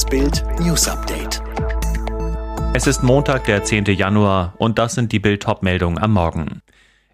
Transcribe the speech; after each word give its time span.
Das 0.00 0.08
Bild 0.08 0.42
News 0.58 0.88
Update. 0.88 1.42
Es 2.72 2.86
ist 2.86 3.02
Montag, 3.02 3.44
der 3.44 3.64
10. 3.64 3.84
Januar 3.84 4.54
und 4.56 4.78
das 4.78 4.94
sind 4.94 5.12
die 5.12 5.18
Bild 5.18 5.44
meldungen 5.60 5.98
am 5.98 6.14
Morgen. 6.14 6.62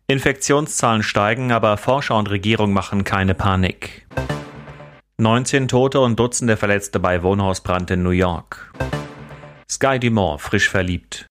Infektionszahlen 0.06 1.02
steigen, 1.02 1.50
aber 1.50 1.78
Forscher 1.78 2.16
und 2.16 2.30
Regierung 2.30 2.72
machen 2.72 3.02
keine 3.02 3.34
Panik. 3.34 4.06
19 5.18 5.66
Tote 5.66 5.98
und 5.98 6.20
Dutzende 6.20 6.56
Verletzte 6.56 7.00
bei 7.00 7.24
Wohnhausbrand 7.24 7.90
in 7.90 8.04
New 8.04 8.10
York. 8.10 8.72
Sky 9.68 9.98
Dumont 9.98 10.40
frisch 10.40 10.68
verliebt. 10.68 11.26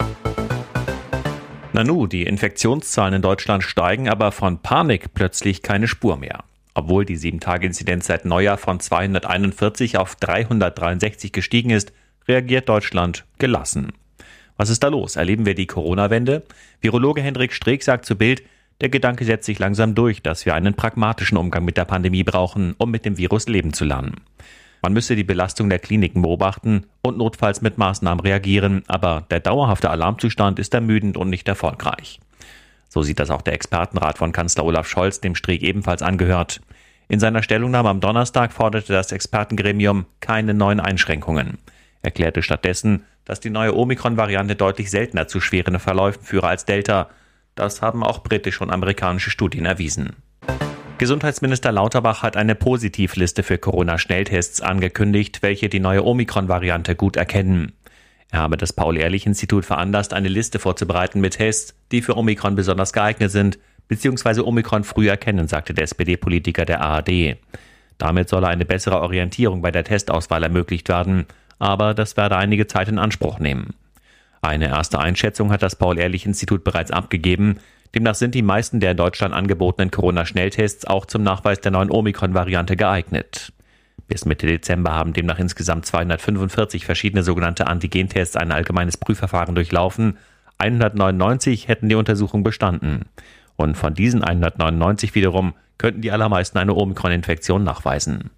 Nanu, 1.71 2.07
die 2.07 2.23
Infektionszahlen 2.23 3.13
in 3.13 3.21
Deutschland 3.21 3.63
steigen, 3.63 4.09
aber 4.09 4.33
von 4.33 4.61
Panik 4.61 5.13
plötzlich 5.13 5.61
keine 5.61 5.87
Spur 5.87 6.17
mehr. 6.17 6.43
Obwohl 6.75 7.05
die 7.05 7.17
7-Tage-Inzidenz 7.17 8.05
seit 8.07 8.25
Neujahr 8.25 8.57
von 8.57 8.79
241 8.79 9.97
auf 9.97 10.15
363 10.17 11.31
gestiegen 11.31 11.69
ist, 11.69 11.93
reagiert 12.27 12.69
Deutschland 12.69 13.25
gelassen. 13.39 13.93
Was 14.57 14.69
ist 14.69 14.83
da 14.83 14.89
los? 14.89 15.15
Erleben 15.15 15.45
wir 15.45 15.55
die 15.55 15.67
Corona-Wende? 15.67 16.43
Virologe 16.81 17.21
Hendrik 17.21 17.53
Streeck 17.53 17.81
sagt 17.81 18.05
zu 18.05 18.17
Bild, 18.17 18.43
der 18.81 18.89
Gedanke 18.89 19.23
setzt 19.23 19.45
sich 19.45 19.57
langsam 19.57 19.95
durch, 19.95 20.21
dass 20.21 20.45
wir 20.45 20.53
einen 20.53 20.73
pragmatischen 20.73 21.37
Umgang 21.37 21.63
mit 21.63 21.77
der 21.77 21.85
Pandemie 21.85 22.23
brauchen, 22.23 22.75
um 22.77 22.91
mit 22.91 23.05
dem 23.05 23.17
Virus 23.17 23.47
leben 23.47 23.71
zu 23.71 23.85
lernen. 23.85 24.15
Man 24.81 24.91
müsse 24.91 25.15
die 25.15 25.23
Belastung 25.23 25.69
der 25.69 25.79
Kliniken 25.79 26.21
beobachten 26.21 26.85
und 27.01 27.17
notfalls 27.17 27.61
mit 27.61 27.77
Maßnahmen 27.77 28.19
reagieren, 28.19 28.83
aber 28.87 29.25
der 29.31 29.39
dauerhafte 29.39 29.89
Alarmzustand 29.89 30.59
ist 30.59 30.73
ermüdend 30.73 31.15
und 31.15 31.29
nicht 31.29 31.47
erfolgreich. 31.47 32.19
So 32.95 33.03
sieht 33.03 33.19
das 33.19 33.29
auch 33.29 33.41
der 33.41 33.51
Expertenrat 33.51 34.17
von 34.17 34.31
Kanzler 34.31 34.63
Olaf 34.63 34.87
Scholz, 34.87 35.19
dem 35.19 35.35
Streeck 35.35 35.63
ebenfalls 35.63 36.01
angehört. 36.01 36.61
In 37.09 37.19
seiner 37.19 37.43
Stellungnahme 37.43 37.89
am 37.89 37.99
Donnerstag 37.99 38.53
forderte 38.53 38.93
das 38.93 39.11
Expertengremium 39.11 40.05
keine 40.21 40.53
neuen 40.53 40.79
Einschränkungen. 40.79 41.57
Erklärte 42.03 42.41
stattdessen, 42.41 43.03
dass 43.25 43.41
die 43.41 43.49
neue 43.49 43.75
Omikron-Variante 43.75 44.55
deutlich 44.55 44.89
seltener 44.89 45.27
zu 45.27 45.41
schweren 45.41 45.77
Verläufen 45.77 46.23
führe 46.23 46.47
als 46.47 46.63
Delta. 46.63 47.09
Das 47.55 47.81
haben 47.81 48.01
auch 48.01 48.23
britische 48.23 48.63
und 48.63 48.71
amerikanische 48.71 49.29
Studien 49.29 49.65
erwiesen. 49.65 50.15
Gesundheitsminister 50.97 51.73
Lauterbach 51.73 52.23
hat 52.23 52.37
eine 52.37 52.55
Positivliste 52.55 53.43
für 53.43 53.57
Corona-Schnelltests 53.57 54.61
angekündigt, 54.61 55.41
welche 55.41 55.67
die 55.67 55.81
neue 55.81 56.05
Omikron-Variante 56.05 56.95
gut 56.95 57.17
erkennen. 57.17 57.73
Er 58.31 58.39
habe 58.39 58.57
das 58.57 58.73
Paul-Ehrlich-Institut 58.73 59.65
veranlasst, 59.65 60.13
eine 60.13 60.27
Liste 60.27 60.59
vorzubereiten 60.59 61.21
mit 61.21 61.37
Tests, 61.37 61.75
die 61.91 62.01
für 62.01 62.17
Omikron 62.17 62.55
besonders 62.55 62.93
geeignet 62.93 63.31
sind, 63.31 63.59
beziehungsweise 63.87 64.45
Omikron 64.45 64.83
früh 64.83 65.07
erkennen, 65.07 65.47
sagte 65.47 65.73
der 65.73 65.83
SPD-Politiker 65.83 66.65
der 66.65 66.81
ARD. 66.81 67.37
Damit 67.97 68.29
solle 68.29 68.47
eine 68.47 68.65
bessere 68.65 69.01
Orientierung 69.01 69.61
bei 69.61 69.71
der 69.71 69.83
Testauswahl 69.83 70.43
ermöglicht 70.43 70.89
werden, 70.89 71.25
aber 71.59 71.93
das 71.93 72.17
werde 72.17 72.37
einige 72.37 72.67
Zeit 72.67 72.89
in 72.89 72.99
Anspruch 72.99 73.39
nehmen. 73.39 73.73
Eine 74.41 74.67
erste 74.67 74.99
Einschätzung 74.99 75.51
hat 75.51 75.63
das 75.63 75.75
Paul-Ehrlich-Institut 75.75 76.63
bereits 76.63 76.91
abgegeben. 76.91 77.59
Demnach 77.93 78.15
sind 78.15 78.35
die 78.35 78.41
meisten 78.41 78.79
der 78.79 78.91
in 78.91 78.97
Deutschland 78.97 79.33
angebotenen 79.33 79.91
Corona-Schnelltests 79.91 80.85
auch 80.85 81.05
zum 81.05 81.23
Nachweis 81.23 81.61
der 81.61 81.71
neuen 81.71 81.89
Omikron-Variante 81.89 82.75
geeignet. 82.75 83.53
Bis 84.07 84.25
Mitte 84.25 84.45
Dezember 84.45 84.93
haben 84.93 85.13
demnach 85.13 85.39
insgesamt 85.39 85.85
245 85.85 86.85
verschiedene 86.85 87.23
sogenannte 87.23 87.67
Antigentests 87.67 88.35
ein 88.35 88.51
allgemeines 88.51 88.97
Prüfverfahren 88.97 89.55
durchlaufen. 89.55 90.17
199 90.59 91.67
hätten 91.67 91.89
die 91.89 91.95
Untersuchung 91.95 92.43
bestanden. 92.43 93.05
Und 93.55 93.75
von 93.75 93.93
diesen 93.93 94.23
199 94.23 95.15
wiederum 95.15 95.53
könnten 95.77 96.01
die 96.01 96.11
allermeisten 96.11 96.57
eine 96.57 96.75
Omikron-Infektion 96.75 97.63
nachweisen. 97.63 98.29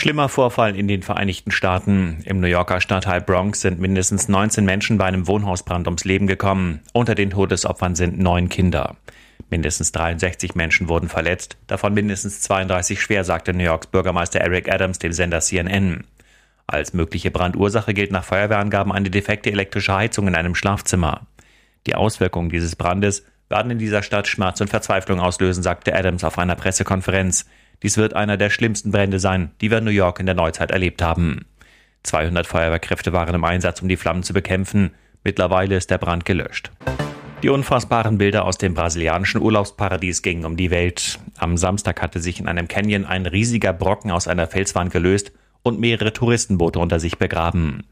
Schlimmer 0.00 0.28
Vorfall 0.28 0.76
in 0.76 0.86
den 0.86 1.02
Vereinigten 1.02 1.50
Staaten. 1.50 2.18
Im 2.24 2.40
New 2.40 2.46
Yorker 2.46 2.80
Stadtteil 2.80 3.20
Bronx 3.20 3.62
sind 3.62 3.80
mindestens 3.80 4.28
19 4.28 4.64
Menschen 4.64 4.96
bei 4.96 5.06
einem 5.06 5.26
Wohnhausbrand 5.26 5.86
ums 5.88 6.04
Leben 6.04 6.26
gekommen. 6.26 6.80
Unter 6.92 7.14
den 7.14 7.30
Todesopfern 7.30 7.94
sind 7.94 8.18
neun 8.18 8.48
Kinder. 8.48 8.96
Mindestens 9.50 9.92
63 9.92 10.54
Menschen 10.54 10.88
wurden 10.88 11.08
verletzt, 11.08 11.56
davon 11.66 11.94
mindestens 11.94 12.40
32 12.42 13.00
schwer, 13.00 13.24
sagte 13.24 13.52
New 13.54 13.64
Yorks 13.64 13.88
Bürgermeister 13.88 14.40
Eric 14.40 14.72
Adams 14.72 14.98
dem 14.98 15.12
Sender 15.12 15.40
CNN. 15.40 16.04
Als 16.66 16.92
mögliche 16.92 17.30
Brandursache 17.30 17.94
gilt 17.94 18.12
nach 18.12 18.24
Feuerwehrangaben 18.24 18.92
eine 18.92 19.10
defekte 19.10 19.50
elektrische 19.50 19.94
Heizung 19.94 20.28
in 20.28 20.34
einem 20.34 20.54
Schlafzimmer. 20.54 21.26
Die 21.86 21.94
Auswirkungen 21.94 22.50
dieses 22.50 22.76
Brandes 22.76 23.24
werden 23.48 23.70
in 23.70 23.78
dieser 23.78 24.02
Stadt 24.02 24.28
Schmerz 24.28 24.60
und 24.60 24.68
Verzweiflung 24.68 25.18
auslösen, 25.18 25.62
sagte 25.62 25.94
Adams 25.94 26.24
auf 26.24 26.38
einer 26.38 26.56
Pressekonferenz. 26.56 27.46
Dies 27.82 27.96
wird 27.96 28.14
einer 28.14 28.36
der 28.36 28.50
schlimmsten 28.50 28.90
Brände 28.90 29.20
sein, 29.20 29.52
die 29.60 29.70
wir 29.70 29.78
in 29.78 29.84
New 29.84 29.90
York 29.90 30.18
in 30.18 30.26
der 30.26 30.34
Neuzeit 30.34 30.72
erlebt 30.72 31.00
haben. 31.00 31.46
200 32.02 32.46
Feuerwehrkräfte 32.46 33.12
waren 33.12 33.34
im 33.34 33.44
Einsatz, 33.44 33.82
um 33.82 33.88
die 33.88 33.96
Flammen 33.96 34.22
zu 34.22 34.32
bekämpfen. 34.32 34.90
Mittlerweile 35.22 35.76
ist 35.76 35.90
der 35.90 35.98
Brand 35.98 36.24
gelöscht. 36.24 36.70
Die 37.42 37.50
unfassbaren 37.50 38.18
Bilder 38.18 38.44
aus 38.44 38.58
dem 38.58 38.74
brasilianischen 38.74 39.40
Urlaubsparadies 39.40 40.22
gingen 40.22 40.44
um 40.44 40.56
die 40.56 40.72
Welt. 40.72 41.20
Am 41.38 41.56
Samstag 41.56 42.02
hatte 42.02 42.18
sich 42.18 42.40
in 42.40 42.48
einem 42.48 42.66
Canyon 42.66 43.04
ein 43.04 43.26
riesiger 43.26 43.72
Brocken 43.72 44.10
aus 44.10 44.26
einer 44.26 44.48
Felswand 44.48 44.92
gelöst 44.92 45.30
und 45.62 45.78
mehrere 45.78 46.12
Touristenboote 46.12 46.80
unter 46.80 46.98
sich 46.98 47.18
begraben. 47.18 47.84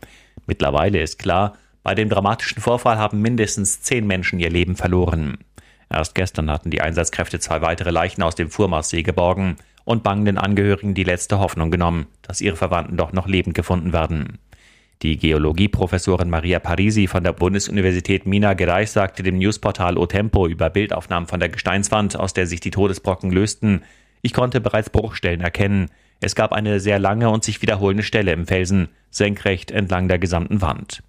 Mittlerweile 0.46 1.00
ist 1.00 1.20
klar, 1.20 1.56
bei 1.84 1.94
dem 1.94 2.08
dramatischen 2.08 2.60
Vorfall 2.60 2.98
haben 2.98 3.22
mindestens 3.22 3.82
zehn 3.82 4.04
Menschen 4.04 4.40
ihr 4.40 4.50
Leben 4.50 4.74
verloren. 4.74 5.38
Erst 5.88 6.16
gestern 6.16 6.50
hatten 6.50 6.72
die 6.72 6.80
Einsatzkräfte 6.80 7.38
zwei 7.38 7.62
weitere 7.62 7.92
Leichen 7.92 8.22
aus 8.22 8.34
dem 8.34 8.50
Furmarssee 8.50 9.04
geborgen 9.04 9.56
und 9.86 10.02
bangenden 10.02 10.36
Angehörigen 10.36 10.92
die 10.92 11.04
letzte 11.04 11.38
Hoffnung 11.38 11.70
genommen, 11.70 12.08
dass 12.20 12.42
ihre 12.42 12.56
Verwandten 12.56 12.98
doch 12.98 13.12
noch 13.12 13.28
lebend 13.28 13.54
gefunden 13.54 13.94
werden. 13.94 14.38
Die 15.02 15.16
Geologieprofessorin 15.16 16.28
Maria 16.28 16.58
Parisi 16.58 17.06
von 17.06 17.22
der 17.22 17.32
Bundesuniversität 17.32 18.26
Minas 18.26 18.56
Gerais 18.56 18.92
sagte 18.92 19.22
dem 19.22 19.38
Newsportal 19.38 19.96
O 19.96 20.06
Tempo 20.06 20.48
über 20.48 20.70
Bildaufnahmen 20.70 21.28
von 21.28 21.38
der 21.38 21.50
Gesteinswand, 21.50 22.18
aus 22.18 22.34
der 22.34 22.46
sich 22.46 22.60
die 22.60 22.70
Todesbrocken 22.70 23.30
lösten, 23.30 23.82
ich 24.22 24.32
konnte 24.32 24.60
bereits 24.60 24.90
Bruchstellen 24.90 25.40
erkennen. 25.40 25.88
Es 26.20 26.34
gab 26.34 26.52
eine 26.52 26.80
sehr 26.80 26.98
lange 26.98 27.30
und 27.30 27.44
sich 27.44 27.62
wiederholende 27.62 28.02
Stelle 28.02 28.32
im 28.32 28.46
Felsen, 28.46 28.88
senkrecht 29.10 29.70
entlang 29.70 30.08
der 30.08 30.18
gesamten 30.18 30.62
Wand. 30.62 31.02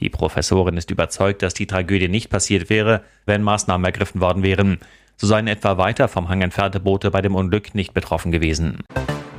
Die 0.00 0.10
Professorin 0.10 0.76
ist 0.76 0.90
überzeugt, 0.90 1.42
dass 1.42 1.54
die 1.54 1.66
Tragödie 1.66 2.08
nicht 2.08 2.30
passiert 2.30 2.68
wäre, 2.68 3.02
wenn 3.26 3.42
Maßnahmen 3.42 3.84
ergriffen 3.84 4.20
worden 4.20 4.42
wären. 4.42 4.78
So 5.20 5.26
seien 5.26 5.48
etwa 5.48 5.76
weiter 5.76 6.08
vom 6.08 6.30
Hang 6.30 6.40
entfernte 6.40 6.80
Boote 6.80 7.10
bei 7.10 7.20
dem 7.20 7.34
Unglück 7.34 7.74
nicht 7.74 7.92
betroffen 7.92 8.32
gewesen. 8.32 8.78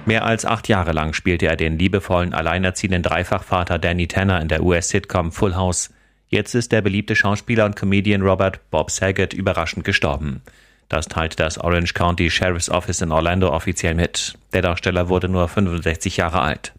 Mehr 0.06 0.24
als 0.25 0.46
acht 0.46 0.68
Jahre 0.68 0.92
lang 0.92 1.14
spielte 1.14 1.47
er 1.47 1.56
den 1.56 1.80
liebevollen, 1.80 2.36
alleinerziehenden 2.36 3.02
Dreifachvater 3.02 3.80
Danny 3.80 4.08
Tanner 4.08 4.41
in 4.41 4.47
der 4.47 4.62
US-Sitcom 4.62 5.31
Full 5.31 5.56
House. 5.56 5.90
Jetzt 6.30 6.53
ist 6.53 6.72
der 6.72 6.84
beliebte 6.84 7.16
Schauspieler 7.16 7.66
und 7.66 7.75
Comedian 7.75 8.22
Robert 8.22 8.70
Bob 8.70 8.91
Saget 8.91 9.34
überraschend 9.34 9.84
gestorben. 9.84 10.44
Das 10.88 11.08
teilte 11.08 11.38
das 11.38 11.58
Orange 11.58 11.96
County 11.96 12.30
Sheriff's 12.30 12.70
Office 12.70 13.02
in 13.02 13.12
Orlando 13.12 13.52
offiziell 13.52 13.96
mit. 13.96 14.38
Der 14.53 14.62
Darsteller 14.62 15.09
wurde 15.09 15.30
nur 15.30 15.47
65 15.47 16.16
Jahre 16.16 16.41
alt. 16.41 16.74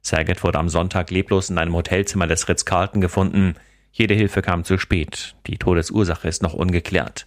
Saget 0.00 0.44
wurde 0.44 0.60
am 0.60 0.68
Sonntag 0.68 1.10
leblos 1.10 1.50
in 1.50 1.58
einem 1.58 1.74
Hotelzimmer 1.74 2.28
des 2.28 2.48
Ritz-Carlton 2.48 3.00
gefunden. 3.00 3.56
Jede 3.90 4.14
Hilfe 4.14 4.42
kam 4.42 4.62
zu 4.62 4.78
spät. 4.78 5.34
Die 5.48 5.58
Todesursache 5.58 6.28
ist 6.28 6.44
noch 6.44 6.54
ungeklärt. 6.54 7.26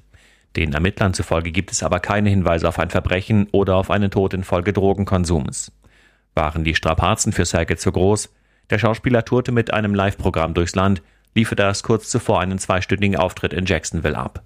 Den 0.55 0.73
Ermittlern 0.73 1.13
zufolge 1.13 1.51
gibt 1.51 1.71
es 1.71 1.83
aber 1.83 1.99
keine 1.99 2.29
Hinweise 2.29 2.67
auf 2.67 2.79
ein 2.79 2.89
Verbrechen 2.89 3.47
oder 3.51 3.77
auf 3.77 3.89
einen 3.89 4.11
Tod 4.11 4.33
infolge 4.33 4.73
Drogenkonsums. 4.73 5.71
Waren 6.35 6.63
die 6.63 6.75
Strapazen 6.75 7.31
für 7.31 7.45
Saget 7.45 7.79
zu 7.79 7.91
groß? 7.91 8.33
Der 8.69 8.79
Schauspieler 8.79 9.25
tourte 9.25 9.51
mit 9.51 9.73
einem 9.73 9.95
Live-Programm 9.95 10.53
durchs 10.53 10.75
Land, 10.75 11.01
lieferte 11.35 11.63
erst 11.63 11.83
kurz 11.83 12.09
zuvor 12.09 12.41
einen 12.41 12.59
zweistündigen 12.59 13.17
Auftritt 13.17 13.53
in 13.53 13.65
Jacksonville 13.65 14.17
ab. 14.17 14.43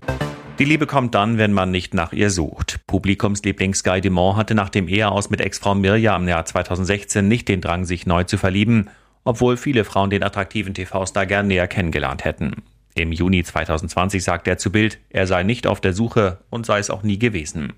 Die 0.58 0.66
Liebe 0.66 0.88
kommt 0.88 1.16
dann, 1.16 1.38
wenn 1.38 1.52
man 1.52 1.70
nicht 1.70 1.94
nach 1.94 2.14
ihr 2.14 2.30
sucht. 2.30 2.80
Publikumsliebling 2.88 3.74
Sky 3.74 4.00
Dumont 4.00 4.38
hatte 4.38 4.56
nach 4.56 4.70
dem 4.70 4.88
Eheaus 4.88 5.30
mit 5.30 5.42
Ex-Frau 5.42 5.76
Mirja 5.76 6.16
im 6.16 6.28
Jahr 6.28 6.46
2016 6.46 7.28
nicht 7.28 7.50
den 7.50 7.62
Drang, 7.62 7.84
sich 7.84 8.06
neu 8.06 8.24
zu 8.24 8.38
verlieben, 8.38 8.90
obwohl 9.26 9.58
viele 9.58 9.84
Frauen 9.84 10.12
den 10.12 10.24
attraktiven 10.24 10.74
TV-Star 10.74 11.26
gern 11.26 11.48
näher 11.48 11.68
kennengelernt 11.68 12.24
hätten. 12.24 12.64
Im 12.98 13.12
Juni 13.12 13.44
2020 13.44 14.24
sagte 14.24 14.50
er 14.50 14.58
zu 14.58 14.72
Bild, 14.72 15.00
er 15.10 15.28
sei 15.28 15.44
nicht 15.44 15.68
auf 15.68 15.82
der 15.82 15.92
Suche 15.92 16.40
und 16.50 16.66
sei 16.66 16.80
es 16.80 16.90
auch 16.90 17.04
nie 17.04 17.20
gewesen. 17.20 17.74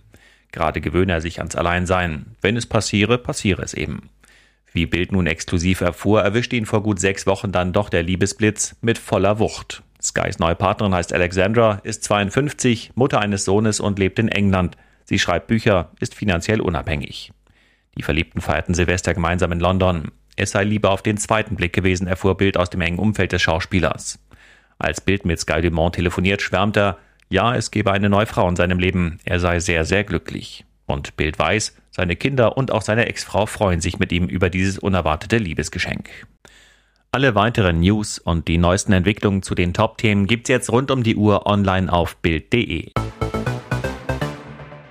Gerade 0.51 0.79
gewöhne 0.79 1.13
er 1.13 1.21
sich 1.21 1.39
ans 1.39 1.55
Alleinsein. 1.55 2.35
Wenn 2.39 2.55
es 2.55 2.67
passiere, 2.67 3.17
passiere 3.17 3.63
es 3.63 3.73
eben. 3.73 4.09
Wie 4.73 4.85
Bild 4.85 5.11
nun 5.11 5.25
exklusiv 5.25 5.81
erfuhr, 5.81 6.21
erwischte 6.21 6.55
ihn 6.55 6.67
vor 6.67 6.83
gut 6.83 6.99
sechs 6.99 7.25
Wochen 7.25 7.51
dann 7.51 7.73
doch 7.73 7.89
der 7.89 8.03
Liebesblitz 8.03 8.75
mit 8.81 8.99
voller 8.99 9.39
Wucht. 9.39 9.81
Skys 9.99 10.37
neue 10.37 10.53
Partnerin 10.53 10.93
heißt 10.93 11.11
Alexandra, 11.11 11.81
ist 11.83 12.03
52, 12.03 12.91
Mutter 12.93 13.19
eines 13.19 13.43
Sohnes 13.43 13.79
und 13.79 13.97
lebt 13.97 14.19
in 14.19 14.29
England. 14.29 14.77
Sie 15.03 15.17
schreibt 15.17 15.47
Bücher, 15.47 15.91
ist 15.99 16.13
finanziell 16.13 16.61
unabhängig. 16.61 17.31
Die 17.97 18.03
Verliebten 18.03 18.39
feierten 18.39 18.75
Silvester 18.75 19.15
gemeinsam 19.15 19.51
in 19.51 19.59
London. 19.59 20.11
Es 20.35 20.51
sei 20.51 20.63
lieber 20.63 20.91
auf 20.91 21.01
den 21.01 21.17
zweiten 21.17 21.55
Blick 21.55 21.73
gewesen, 21.73 22.05
erfuhr 22.05 22.37
Bild 22.37 22.57
aus 22.57 22.69
dem 22.69 22.81
engen 22.81 22.99
Umfeld 22.99 23.31
des 23.31 23.41
Schauspielers. 23.41 24.19
Als 24.79 25.01
Bild 25.01 25.25
mit 25.25 25.39
Sky 25.39 25.61
Dumont 25.61 25.95
telefoniert, 25.95 26.41
schwärmt 26.41 26.77
er, 26.77 26.97
ja, 27.29 27.55
es 27.55 27.71
gebe 27.71 27.91
eine 27.91 28.09
neue 28.09 28.25
Frau 28.25 28.47
in 28.47 28.55
seinem 28.55 28.79
Leben, 28.79 29.19
er 29.25 29.39
sei 29.39 29.59
sehr, 29.59 29.85
sehr 29.85 30.03
glücklich. 30.03 30.65
Und 30.85 31.17
Bild 31.17 31.37
weiß, 31.37 31.75
Seine 31.97 32.15
Kinder 32.15 32.57
und 32.57 32.71
auch 32.71 32.83
seine 32.83 33.07
Ex-Frau 33.07 33.47
freuen 33.47 33.81
sich 33.81 33.97
mit 33.97 34.11
ihm 34.11 34.27
über 34.27 34.51
dieses 34.51 34.77
unerwartete 34.77 35.39
Liebesgeschenk. 35.39 36.11
Alle 37.11 37.33
weiteren 37.33 37.79
News 37.79 38.19
und 38.19 38.47
die 38.47 38.59
neuesten 38.59 38.93
Entwicklungen 38.93 39.41
zu 39.41 39.55
den 39.55 39.73
Top-Themen 39.73 40.27
gibt's 40.27 40.47
jetzt 40.47 40.71
rund 40.71 40.91
um 40.91 41.01
die 41.01 41.15
Uhr 41.15 41.47
online 41.47 41.91
auf 41.91 42.17
Bild.de. 42.17 42.91